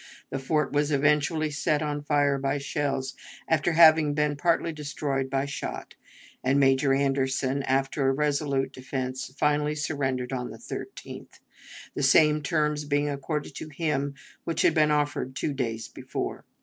The 0.31 0.39
fort 0.39 0.73
was 0.73 0.91
eventually 0.91 1.51
set 1.51 1.83
on 1.83 2.01
fire 2.01 2.39
by 2.39 2.57
shells, 2.57 3.13
after 3.47 3.73
having 3.73 4.15
been 4.15 4.35
partly 4.35 4.73
destroyed 4.73 5.29
by 5.29 5.45
shot, 5.45 5.93
and 6.43 6.59
Major 6.59 6.91
Anderson, 6.91 7.61
after 7.61 8.07
a 8.07 8.11
resolute 8.11 8.73
defense, 8.73 9.31
finally 9.37 9.75
surrendered 9.75 10.33
on 10.33 10.49
the 10.49 10.57
13th 10.57 11.39
the 11.93 12.01
same 12.01 12.41
terms 12.41 12.83
being 12.85 13.09
accorded 13.09 13.53
to 13.57 13.69
him 13.69 14.15
which 14.43 14.63
had 14.63 14.73
been 14.73 14.89
offered 14.89 15.35
two 15.35 15.53
days 15.53 15.87
before. 15.87 16.45